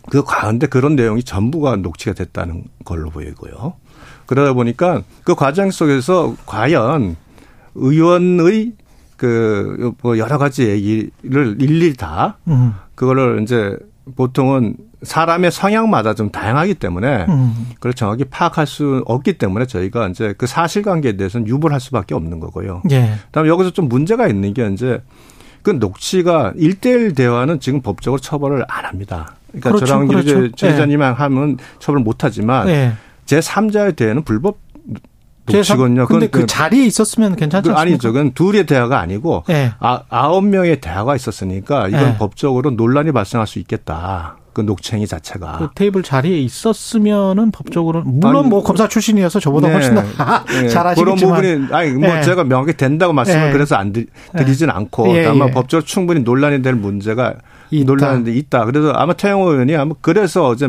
그 0.10 0.24
가운데 0.24 0.66
그런 0.66 0.96
내용이 0.96 1.24
전부가 1.24 1.76
녹취가 1.76 2.14
됐다는 2.14 2.64
걸로 2.84 3.12
보이고요. 3.12 3.76
그러다 4.26 4.54
보니까 4.54 5.04
그 5.24 5.36
과정 5.36 5.70
속에서 5.70 6.36
과연 6.48 7.16
의원의 7.76 8.74
그뭐 9.16 10.18
여러 10.18 10.40
가지 10.40 10.68
얘기를 10.68 11.62
일일이 11.62 11.94
다 11.94 12.40
음. 12.48 12.74
그거를 12.96 13.44
이제 13.44 13.78
보통은 14.16 14.76
사람의 15.02 15.52
성향마다 15.52 16.14
좀 16.14 16.30
다양하기 16.30 16.76
때문에 16.76 17.26
음. 17.30 17.68
그걸 17.76 17.94
정확히 17.94 18.26
파악할 18.26 18.68
수 18.68 19.04
없기 19.06 19.38
때문에 19.38 19.66
저희가 19.66 20.08
이제 20.10 20.34
그 20.38 20.46
사실관계에 20.46 21.16
대해서는 21.16 21.48
유불할 21.48 21.80
수밖에 21.80 22.16
없는 22.16 22.40
거고요. 22.40 22.82
예. 22.92 23.14
그다음에 23.28 23.50
여기서 23.50 23.72
좀 23.72 23.88
문제가 23.88 24.28
있는 24.28 24.54
게 24.54 24.68
이제 24.68 25.02
그 25.62 25.72
녹취가 25.72 26.54
일대일 26.56 27.14
대화는 27.14 27.60
지금 27.60 27.82
법적으로 27.82 28.20
처벌을 28.20 28.66
안 28.68 28.86
합니다. 28.86 29.36
그러니까 29.48 29.70
그렇죠, 29.70 29.86
저랑 29.86 30.08
그렇죠. 30.08 30.30
이제 30.46 30.52
최 30.56 30.72
기자님만 30.72 31.12
예. 31.12 31.16
하면 31.16 31.58
처벌 31.80 32.02
못 32.02 32.24
하지만 32.24 32.68
예. 32.68 32.94
제 33.26 33.40
3자에 33.40 33.96
대해는 33.96 34.24
불법 34.24 34.58
녹취군요. 35.46 36.08
근데 36.08 36.28
그, 36.28 36.42
그 36.42 36.46
자리에 36.46 36.86
있었으면 36.86 37.36
괜찮지 37.36 37.70
않습니까? 37.70 37.82
아니죠. 37.82 38.12
그건 38.12 38.34
둘의 38.34 38.66
대화가 38.66 39.00
아니고 39.00 39.44
예. 39.50 39.72
아, 39.80 40.02
아홉 40.10 40.46
명의 40.46 40.80
대화가 40.80 41.16
있었으니까 41.16 41.88
이건 41.88 42.02
예. 42.02 42.18
법적으로 42.18 42.72
논란이 42.72 43.12
발생할 43.12 43.48
수 43.48 43.60
있겠다. 43.60 44.38
그 44.60 44.66
녹취행위 44.66 45.08
자체가 45.08 45.58
그 45.58 45.70
테이블 45.74 46.04
자리에 46.04 46.38
있었으면은 46.40 47.52
법적으로 47.52 48.04
물론 48.04 48.44
아니, 48.44 48.50
뭐 48.50 48.62
검사 48.62 48.88
출신이어서 48.88 49.40
저보다 49.40 49.68
네. 49.68 49.74
훨씬 49.74 49.96
더 49.96 50.02
네. 50.02 50.68
잘하시겠지만 50.68 50.96
그런 50.96 51.16
부분이 51.16 51.74
아니 51.74 51.92
뭐 51.92 52.14
네. 52.14 52.22
제가 52.22 52.44
명확히 52.44 52.74
된다고 52.74 53.14
말씀을 53.14 53.48
네. 53.48 53.52
그래서 53.54 53.76
안 53.76 53.94
드리진 53.94 54.68
네. 54.68 54.74
않고 54.74 55.16
예, 55.16 55.26
아마 55.28 55.48
예. 55.48 55.52
법적으로 55.52 55.86
충분히 55.86 56.22
논란이 56.22 56.62
될 56.62 56.76
문제가 56.76 57.36
있다. 57.72 57.86
논란이 57.86 58.36
있다. 58.38 58.66
그래서 58.66 58.92
아마 58.92 59.14
태영호 59.14 59.52
의원이 59.52 59.76
아마 59.76 59.94
그래서 60.02 60.48
어제 60.48 60.68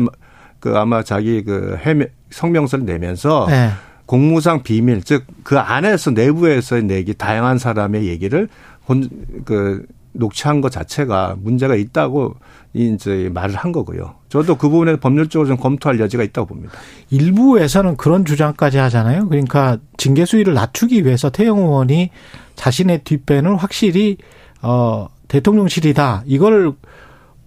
그 0.59 0.77
아마 0.77 1.03
자기 1.03 1.43
그 1.43 1.77
해명 1.81 2.07
성명서를 2.29 2.85
내면서 2.85 3.45
네. 3.49 3.69
공무상 4.05 4.63
비밀 4.63 5.03
즉 5.03 5.25
그 5.43 5.59
안에서 5.59 6.11
내부에서의 6.11 6.83
내기 6.83 7.13
다양한 7.13 7.57
사람의 7.57 8.07
얘기를 8.07 8.47
본 8.85 9.09
그 9.45 9.85
녹취한 10.13 10.61
것 10.61 10.71
자체가 10.71 11.37
문제가 11.39 11.75
있다고 11.75 12.35
이제 12.73 13.29
말을 13.33 13.55
한 13.55 13.71
거고요. 13.71 14.15
저도 14.29 14.55
그 14.55 14.69
부분에 14.69 14.95
법률적으로 14.97 15.47
좀 15.47 15.57
검토할 15.57 15.99
여지가 15.99 16.23
있다고 16.23 16.47
봅니다. 16.47 16.73
일부에서는 17.09 17.97
그런 17.97 18.25
주장까지 18.25 18.77
하잖아요. 18.77 19.27
그러니까 19.27 19.77
징계 19.97 20.25
수위를 20.25 20.53
낮추기 20.53 21.05
위해서 21.05 21.29
태영 21.29 21.59
의원이 21.59 22.09
자신의 22.55 23.03
뒷배는 23.03 23.55
확실히 23.55 24.17
어 24.61 25.07
대통령실이다. 25.27 26.23
이걸 26.25 26.73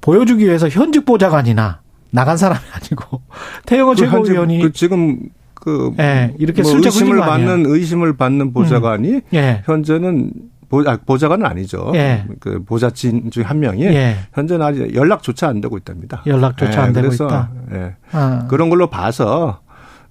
보여주기 0.00 0.44
위해서 0.44 0.68
현직 0.68 1.04
보좌관이나 1.04 1.80
나간 2.10 2.36
사람이 2.36 2.60
아니고 2.72 3.22
태영호 3.66 3.92
그 3.92 3.96
최고위원이 3.96 4.60
그 4.60 4.72
지금 4.72 5.20
그 5.54 5.92
네, 5.96 6.34
이렇게 6.38 6.62
뭐 6.62 6.76
의심을 6.76 7.18
받는 7.20 7.64
의심을 7.66 8.16
받는 8.16 8.52
보좌관이 8.52 9.08
음. 9.14 9.20
네. 9.30 9.62
현재는 9.64 10.30
아, 10.86 10.98
보좌관은 11.04 11.44
아니죠. 11.46 11.92
예. 11.94 12.24
그 12.40 12.62
보좌진 12.64 13.30
중 13.30 13.44
한 13.44 13.60
명이 13.60 13.84
예. 13.84 14.16
현재는 14.32 14.64
아직 14.64 14.94
연락조차 14.94 15.48
안 15.48 15.60
되고 15.60 15.76
있답니다. 15.76 16.22
연락조차 16.26 16.80
예. 16.80 16.84
안 16.86 16.92
되고 16.92 17.08
그래서 17.08 17.26
있다. 17.26 17.50
예. 17.74 17.94
아. 18.12 18.46
그런 18.48 18.70
걸로 18.70 18.88
봐서 18.88 19.60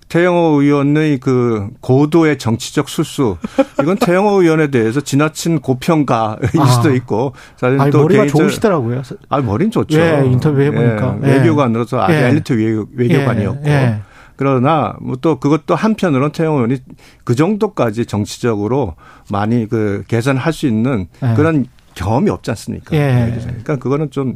태영호 0.09 0.61
의원의 0.61 1.19
그 1.19 1.69
고도의 1.79 2.37
정치적 2.37 2.87
술수 2.89 3.37
이건 3.81 3.97
태영호 3.97 4.41
의원에 4.43 4.67
대해서 4.67 5.01
지나친 5.01 5.59
고평가일 5.59 6.59
아. 6.59 6.65
수도 6.67 6.93
있고 6.93 7.33
사실 7.57 7.81
아니, 7.81 7.89
또 7.91 8.03
머리가 8.03 8.23
개인적, 8.23 8.41
좋으시더라고요. 8.41 9.01
아 9.29 9.41
머리는 9.41 9.71
좋죠. 9.71 9.99
예, 9.99 10.21
인터뷰 10.25 10.61
해보니까 10.61 11.17
예, 11.23 11.27
외교관으로서 11.37 12.01
아주 12.01 12.13
예. 12.13 12.27
엘리트 12.27 12.53
외교, 12.53 12.85
외교관이었고 12.95 13.61
예. 13.65 14.01
그러나 14.35 14.95
뭐 15.01 15.15
또 15.23 15.39
그것도 15.39 15.73
한편으로는 15.73 16.33
태영 16.33 16.55
의원이 16.55 16.77
그 17.23 17.33
정도까지 17.33 18.05
정치적으로 18.05 18.95
많이 19.31 19.67
그 19.69 20.03
개선할 20.09 20.51
수 20.51 20.67
있는 20.67 21.07
네. 21.21 21.33
그런 21.35 21.65
경험이 21.95 22.29
없지 22.29 22.51
않습니까? 22.51 22.95
예. 22.95 23.33
그러니까 23.39 23.77
그거는 23.77 24.11
좀 24.11 24.35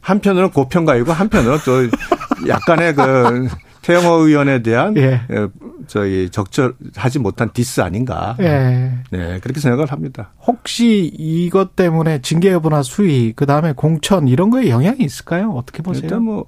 한편으로는 0.00 0.50
고평가이고 0.50 1.12
한편으로는 1.12 1.60
또 1.64 2.48
약간의 2.48 2.94
그 2.94 3.48
태영호 3.82 4.26
의원에 4.26 4.62
대한 4.62 4.96
예. 4.96 5.20
예. 5.30 5.48
저희 5.86 6.28
적절하지 6.28 7.20
못한 7.20 7.50
디스 7.52 7.80
아닌가. 7.80 8.36
예. 8.40 8.92
네, 9.10 9.38
그렇게 9.40 9.60
생각을 9.60 9.92
합니다. 9.92 10.32
혹시 10.44 11.12
이것 11.16 11.76
때문에 11.76 12.20
징계 12.20 12.50
여부나 12.50 12.82
수위, 12.82 13.32
그 13.36 13.46
다음에 13.46 13.72
공천 13.74 14.26
이런 14.26 14.50
거에 14.50 14.70
영향이 14.70 14.98
있을까요? 15.00 15.50
어떻게 15.50 15.84
보세요? 15.84 16.02
일단 16.02 16.24
뭐 16.24 16.46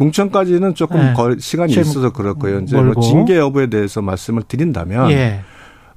공천까지는 0.00 0.74
조금 0.74 0.98
네. 0.98 1.14
시간이 1.38 1.74
있어서 1.74 2.10
거예요. 2.34 2.60
이제 2.60 2.74
뭐 2.80 2.98
징계 3.02 3.36
여부에 3.36 3.66
대해서 3.66 4.00
말씀을 4.00 4.44
드린다면 4.44 5.10
예. 5.10 5.40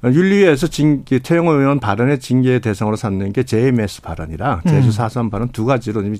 윤리위에서 0.04 0.66
징계, 0.66 1.18
태영호 1.18 1.52
의원 1.54 1.80
발언의 1.80 2.20
징계 2.20 2.58
대상으로 2.58 2.96
삼는 2.96 3.32
게 3.32 3.44
JMS 3.44 4.02
발언이랑 4.02 4.60
제주 4.68 4.90
4.3 4.90 5.30
발언 5.30 5.48
두 5.48 5.64
가지로 5.64 6.02
이미 6.02 6.18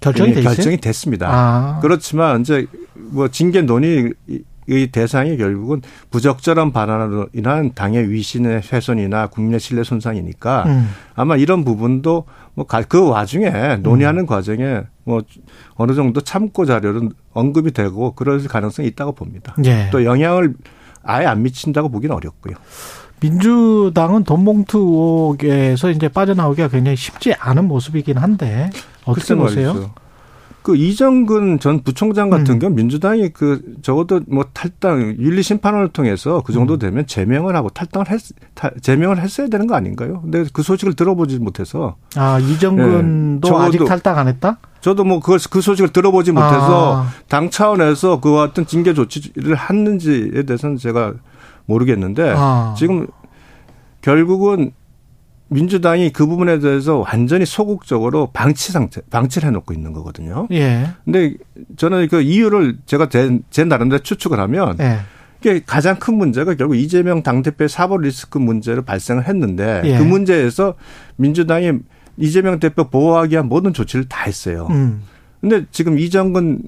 결정이, 0.00 0.34
결정이 0.34 0.76
됐습니다. 0.76 1.28
아. 1.30 1.78
그렇지만 1.80 2.42
이제 2.42 2.66
뭐 2.92 3.28
징계 3.28 3.62
논의 3.62 4.12
의 4.72 4.86
대상이 4.88 5.36
결국은 5.36 5.82
부적절한 6.10 6.72
발언으로 6.72 7.28
인한 7.34 7.72
당의 7.74 8.10
위신의 8.10 8.62
훼손이나 8.72 9.26
국민의 9.28 9.60
신뢰 9.60 9.82
손상이니까 9.82 10.64
음. 10.66 10.88
아마 11.14 11.36
이런 11.36 11.64
부분도 11.64 12.24
뭐 12.54 12.66
그 12.88 13.08
와중에 13.08 13.76
논의하는 13.76 14.24
음. 14.24 14.26
과정에 14.26 14.82
뭐 15.04 15.22
어느 15.74 15.94
정도 15.94 16.20
참고 16.20 16.66
자료는 16.66 17.12
언급이 17.32 17.72
되고 17.72 18.12
그럴 18.12 18.42
가능성이 18.46 18.88
있다고 18.88 19.12
봅니다. 19.12 19.54
예. 19.64 19.88
또 19.90 20.04
영향을 20.04 20.54
아예 21.02 21.26
안 21.26 21.42
미친다고 21.42 21.88
보기는 21.88 22.14
어렵고요. 22.14 22.54
민주당은 23.20 24.24
돈봉투 24.24 24.78
의혹에서 24.78 25.90
이제 25.90 26.08
빠져나오기가 26.08 26.68
굉장히 26.68 26.96
쉽지 26.96 27.34
않은 27.34 27.68
모습이긴 27.68 28.18
한데 28.18 28.70
어떻게 29.04 29.34
보세요? 29.34 29.74
말이죠. 29.74 29.94
그 30.62 30.76
이정근 30.76 31.58
전 31.58 31.82
부총장 31.82 32.30
같은 32.30 32.54
음. 32.54 32.58
경우 32.58 32.74
민주당이 32.74 33.30
그 33.30 33.60
적어도 33.82 34.20
뭐 34.28 34.44
탈당 34.52 35.16
윤리 35.18 35.42
심판원을 35.42 35.88
통해서 35.88 36.42
그 36.44 36.52
정도 36.52 36.74
음. 36.74 36.78
되면 36.78 37.06
제명을 37.06 37.56
하고 37.56 37.68
탈당을 37.68 38.10
했 38.10 38.20
제명을 38.80 39.20
했어야 39.20 39.48
되는 39.48 39.66
거 39.66 39.74
아닌가요? 39.74 40.20
근데 40.22 40.44
그 40.52 40.62
소식을 40.62 40.94
들어보지 40.94 41.40
못해서 41.40 41.96
아 42.16 42.38
이정근도 42.38 43.48
네. 43.48 43.64
아직 43.64 43.84
탈당 43.84 44.18
안 44.18 44.28
했다? 44.28 44.58
저도 44.80 45.04
뭐 45.04 45.20
그걸 45.20 45.38
그 45.50 45.60
소식을 45.60 45.92
들어보지 45.92 46.32
못해서 46.32 47.02
아. 47.02 47.08
당 47.28 47.50
차원에서 47.50 48.20
그와 48.20 48.48
같은 48.48 48.66
징계 48.66 48.94
조치를 48.94 49.56
했는지에 49.58 50.44
대해서는 50.44 50.76
제가 50.76 51.14
모르겠는데 51.66 52.34
아. 52.36 52.74
지금 52.76 53.06
결국은 54.00 54.72
민주당이 55.52 56.10
그 56.10 56.26
부분에 56.26 56.58
대해서 56.58 56.98
완전히 56.98 57.46
소극적으로 57.46 58.30
방치 58.32 58.72
상태, 58.72 59.00
방치를 59.10 59.48
해놓고 59.48 59.72
있는 59.72 59.92
거거든요. 59.92 60.48
예. 60.52 60.88
근데 61.04 61.34
저는 61.76 62.08
그 62.08 62.20
이유를 62.20 62.78
제가 62.86 63.08
제, 63.08 63.38
제 63.50 63.64
나름대로 63.64 64.02
추측을 64.02 64.40
하면 64.40 64.76
예. 64.80 64.98
이게 65.40 65.62
가장 65.66 65.98
큰 65.98 66.14
문제가 66.14 66.54
결국 66.54 66.76
이재명 66.76 67.22
당대표의 67.22 67.68
사법 67.68 68.02
리스크 68.02 68.38
문제를 68.38 68.82
발생을 68.82 69.26
했는데 69.26 69.82
예. 69.84 69.98
그 69.98 70.02
문제에서 70.02 70.74
민주당이 71.16 71.72
이재명 72.16 72.60
대표 72.60 72.88
보호하기 72.88 73.32
위한 73.32 73.48
모든 73.48 73.72
조치를 73.72 74.08
다 74.08 74.24
했어요. 74.24 74.68
음. 74.70 75.02
근데 75.40 75.64
지금 75.72 75.98
이정근 75.98 76.60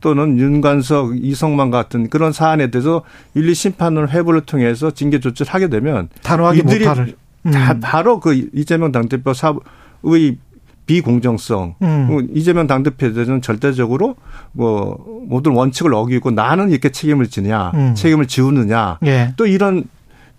또는 0.00 0.38
윤관석, 0.38 1.24
이성만 1.24 1.70
같은 1.70 2.10
그런 2.10 2.30
사안에 2.30 2.70
대해서 2.70 3.02
윤리 3.36 3.54
심판을 3.54 4.10
회부를 4.10 4.42
통해서 4.42 4.90
징계 4.90 5.18
조치를 5.18 5.52
하게 5.52 5.68
되면 5.68 6.10
단호하게 6.22 6.58
이들이 6.58 6.86
못할. 6.86 7.14
다 7.52 7.72
음. 7.72 7.80
바로 7.80 8.20
그 8.20 8.48
이재명 8.52 8.92
당대표 8.92 9.32
사의 9.34 10.38
비공정성. 10.86 11.76
음. 11.82 12.06
뭐 12.06 12.22
이재명 12.34 12.66
대해서는 12.66 13.42
절대적으로 13.42 14.16
뭐 14.52 15.24
모든 15.28 15.52
원칙을 15.52 15.94
어기고 15.94 16.30
나는 16.30 16.70
이렇게 16.70 16.90
책임을 16.90 17.28
지느냐, 17.28 17.72
음. 17.74 17.94
책임을 17.94 18.26
지우느냐. 18.26 18.98
예. 19.06 19.32
또 19.36 19.46
이런 19.46 19.84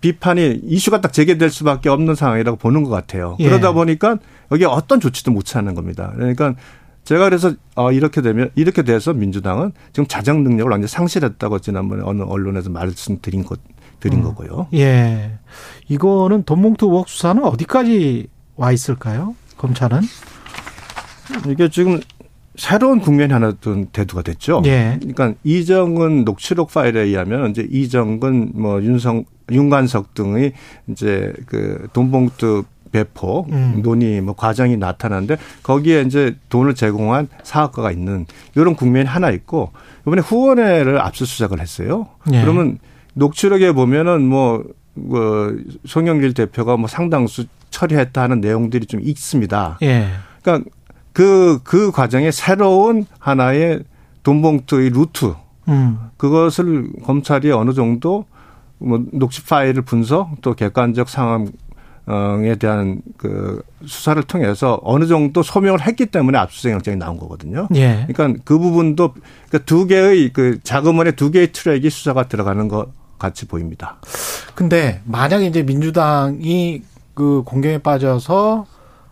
비판이 0.00 0.60
이슈가 0.64 1.00
딱 1.00 1.12
재개될 1.12 1.50
수밖에 1.50 1.88
없는 1.88 2.14
상황이라고 2.14 2.58
보는 2.58 2.84
것 2.84 2.90
같아요. 2.90 3.36
예. 3.40 3.48
그러다 3.48 3.72
보니까 3.72 4.18
여기에 4.52 4.66
어떤 4.66 5.00
조치도 5.00 5.32
못 5.32 5.44
취하는 5.44 5.74
겁니다. 5.74 6.12
그러니까 6.14 6.54
제가 7.04 7.24
그래서 7.24 7.52
어 7.76 7.92
이렇게 7.92 8.20
되면 8.20 8.50
이렇게 8.56 8.82
돼서 8.82 9.12
민주당은 9.12 9.72
지금 9.92 10.06
자정 10.06 10.42
능력을 10.42 10.70
완전 10.70 10.88
상실했다고 10.88 11.60
지난번에 11.60 12.02
어느 12.04 12.22
언론에서 12.22 12.70
말씀드린 12.70 13.44
것 13.44 13.60
드린 14.00 14.20
음. 14.20 14.24
거고요. 14.24 14.68
예. 14.74 15.38
이거는 15.88 16.44
돈봉투 16.44 16.86
의혹 16.86 17.08
수사는 17.08 17.42
어디까지 17.44 18.28
와 18.56 18.72
있을까요? 18.72 19.34
검찰은? 19.56 20.00
이게 21.48 21.68
지금 21.68 22.00
새로운 22.56 23.00
국면이 23.00 23.32
하나 23.32 23.52
또 23.60 23.84
대두가 23.92 24.22
됐죠. 24.22 24.62
예. 24.66 24.96
그러니까 24.98 25.34
이정은 25.44 26.24
녹취록 26.24 26.72
파일에 26.72 27.02
의하면 27.02 27.50
이제 27.50 27.66
이정근 27.70 28.52
뭐 28.54 28.82
윤성 28.82 29.24
윤관석 29.50 30.14
등의 30.14 30.52
이제 30.88 31.32
그 31.46 31.88
돈봉투 31.92 32.64
배포 32.92 33.46
음. 33.50 33.80
논의 33.82 34.20
뭐 34.20 34.34
과정이 34.34 34.76
나타나는데 34.76 35.36
거기에 35.62 36.02
이제 36.02 36.36
돈을 36.48 36.74
제공한 36.74 37.28
사업가가 37.42 37.92
있는 37.92 38.26
이런 38.54 38.74
국면이 38.74 39.06
하나 39.06 39.30
있고 39.30 39.72
이번에 40.02 40.22
후원회를 40.22 41.00
압수수색을 41.00 41.60
했어요. 41.60 42.08
예. 42.32 42.40
그러면 42.40 42.78
녹취록에 43.16 43.72
보면은 43.72 44.26
뭐, 44.28 44.62
뭐 44.94 45.54
송영길 45.86 46.34
대표가 46.34 46.76
뭐 46.76 46.86
상당수 46.86 47.46
처리했다 47.70 48.22
하는 48.22 48.40
내용들이 48.40 48.86
좀 48.86 49.00
있습니다. 49.02 49.78
예. 49.82 50.06
그러니까 50.42 50.70
그, 51.12 51.58
그 51.64 51.90
과정에 51.90 52.30
새로운 52.30 53.06
하나의 53.18 53.82
돈봉투의 54.22 54.90
루트, 54.90 55.34
음. 55.68 55.98
그것을 56.16 56.88
검찰이 57.04 57.50
어느 57.52 57.72
정도 57.72 58.26
뭐 58.78 59.02
녹취 59.12 59.44
파일을 59.44 59.82
분석 59.82 60.40
또 60.42 60.54
객관적 60.54 61.08
상황 61.08 61.50
에 62.08 62.54
대한 62.54 63.02
그 63.16 63.60
수사를 63.84 64.22
통해서 64.22 64.78
어느 64.84 65.06
정도 65.06 65.42
소명을 65.42 65.84
했기 65.84 66.06
때문에 66.06 66.38
압수수색 66.38 66.72
영장이 66.74 66.96
나온 66.96 67.16
거거든요. 67.16 67.66
예. 67.74 68.06
그러니까 68.06 68.40
그 68.44 68.60
부분도 68.60 69.12
그러니까 69.48 69.58
두 69.66 69.88
개의 69.88 70.32
그 70.32 70.60
자금원의 70.62 71.16
두 71.16 71.32
개의 71.32 71.50
트랙이 71.50 71.90
수사가 71.90 72.28
들어가는 72.28 72.68
것 72.68 72.90
같이 73.18 73.46
보입니다. 73.46 73.96
근데 74.54 75.00
만약에 75.04 75.46
이제 75.46 75.62
민주당이 75.62 76.82
그 77.14 77.42
공경에 77.44 77.78
빠져서 77.78 78.66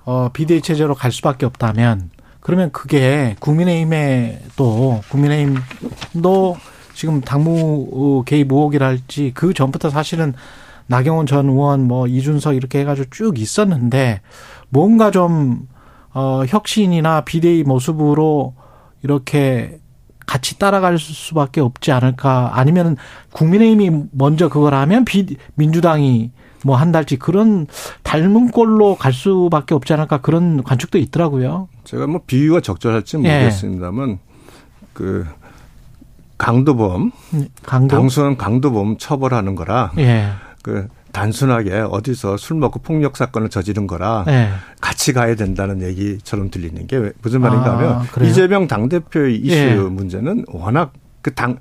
어 0.05 0.29
비대위 0.33 0.61
체제로 0.61 0.95
갈 0.95 1.11
수밖에 1.13 1.47
없다면 1.47 2.11
그러면 2.41 2.71
그게 2.73 3.37
국민의힘에 3.41 4.43
또 4.57 5.01
국민의힘도 5.09 6.57
지금 6.95 7.21
당무 7.23 8.23
개입 8.27 8.53
의혹이랄지 8.53 9.33
그 9.35 9.55
전부터 9.55 9.91
사실은 9.91 10.35
나경원 10.87 11.27
전 11.27 11.49
의원 11.49 11.89
뭐 11.89 12.07
이준석 12.07 12.55
이렇게 12.55 12.81
해가지고 12.81 13.09
쭉 13.11 13.39
있었는데 13.39 14.21
뭔가 14.69 15.11
좀 15.11 15.67
어, 16.13 16.45
혁신이나 16.47 17.23
비대위 17.23 17.65
모습으로 17.65 18.55
이렇게 19.03 19.81
같이 20.27 20.59
따라갈 20.59 20.99
수밖에 20.99 21.61
없지 21.61 21.93
않을까 21.93 22.53
아니면 22.55 22.97
국민의힘이 23.33 24.05
먼저 24.13 24.49
그걸 24.49 24.75
하면 24.75 25.05
비, 25.05 25.37
민주당이 25.55 26.31
뭐 26.65 26.77
한 26.77 26.93
달치 26.93 27.17
그런 27.19 27.67
닮은 28.05 28.51
꼴로 28.51 28.97
갈 28.97 29.13
수밖에 29.13 29.75
없지 29.75 29.93
않을까 29.93 30.23
그런 30.23 30.63
관측도 30.63 30.97
있더라고요. 30.99 31.69
제가 31.85 32.07
뭐 32.07 32.23
비유가 32.27 32.61
적절할지 32.61 33.19
예. 33.19 33.21
모르겠습니다만 33.21 34.11
예. 34.11 34.19
그 34.95 35.27
강도범 36.39 37.13
강도? 37.65 37.97
당수는 37.97 38.37
강도범 38.37 38.97
처벌하는 38.99 39.55
거라 39.55 39.93
예. 39.99 40.31
그 40.63 40.89
단순하게 41.15 41.87
어디서 41.91 42.37
술 42.37 42.59
먹고 42.59 42.81
폭력 42.81 43.17
사건을 43.17 43.49
저지른 43.49 43.87
거라 43.87 44.25
네. 44.27 44.51
같이 44.81 45.13
가야 45.13 45.37
된다는 45.37 45.81
얘기처럼 45.81 46.51
들리는 46.51 46.87
게 46.89 47.13
무슨 47.23 47.41
말인가 47.41 47.71
아, 47.71 47.77
하면 47.77 47.93
아, 47.93 48.25
이재명 48.25 48.67
당대표의 48.67 49.37
이슈 49.37 49.57
예. 49.57 49.75
문제는 49.77 50.45
워낙 50.49 50.93
그 51.23 51.33
당, 51.33 51.59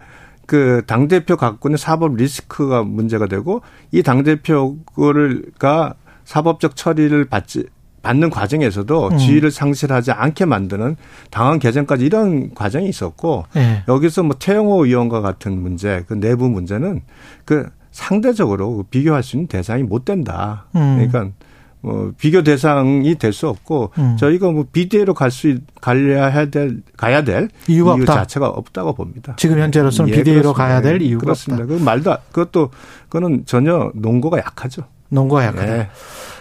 그 0.47 0.81
당대표 0.87 1.37
갖고 1.37 1.69
있는 1.69 1.77
사법 1.77 2.15
리스크가 2.15 2.83
문제가 2.83 3.27
되고 3.27 3.61
이 3.91 4.01
당대표가 4.01 5.93
사법적 6.25 6.75
처리를 6.75 7.25
받지 7.25 7.65
받는 8.01 8.31
과정에서도 8.31 9.07
음. 9.07 9.17
지위를 9.17 9.51
상실하지 9.51 10.11
않게 10.11 10.45
만드는 10.45 10.97
당헌 11.29 11.59
개정까지 11.59 12.03
이런 12.05 12.53
과정이 12.53 12.89
있었고 12.89 13.45
네. 13.53 13.83
여기서 13.87 14.23
뭐 14.23 14.35
태영호 14.37 14.85
의원과 14.85 15.21
같은 15.21 15.61
문제 15.61 16.03
그 16.07 16.15
내부 16.15 16.49
문제는 16.49 17.01
그 17.45 17.69
상대적으로 17.93 18.83
비교할 18.89 19.23
수 19.23 19.37
있는 19.37 19.47
대상이 19.47 19.83
못 19.83 20.03
된다. 20.03 20.65
음. 20.75 20.95
그러니까 20.97 21.33
뭐 21.79 22.11
비교 22.17 22.43
대상이 22.43 23.15
될 23.15 23.31
수 23.33 23.47
없고 23.49 23.91
음. 23.97 24.17
저희가 24.17 24.51
뭐 24.51 24.65
비대로 24.71 25.13
갈 25.13 25.31
수 25.31 25.57
가야 25.81 26.49
될 26.49 26.81
가야 26.97 27.23
될 27.23 27.49
이유가 27.67 27.95
이유 27.95 28.01
없다. 28.03 28.15
자체가 28.15 28.47
없다고 28.47 28.93
봅니다. 28.95 29.35
지금 29.37 29.59
현재로서는 29.59 30.11
예, 30.11 30.17
비대로 30.17 30.53
가야 30.53 30.81
될 30.81 31.01
이유가 31.01 31.21
그렇습니다. 31.25 31.63
없다. 31.63 31.75
그 31.77 31.81
말도 31.83 32.15
그것도 32.31 32.71
그거는 33.09 33.43
전혀 33.45 33.91
논거가 33.95 34.37
약하죠. 34.39 34.83
논거가 35.09 35.45
약하다. 35.45 35.77
예. 35.77 35.89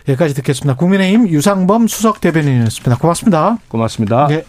여기까지 0.08 0.34
듣겠습니다. 0.34 0.74
국민의힘 0.76 1.28
유상범 1.28 1.86
수석 1.88 2.20
대변인이었습니다. 2.20 2.96
고맙습니다. 2.96 3.58
고맙습니다. 3.68 4.26
네. 4.28 4.44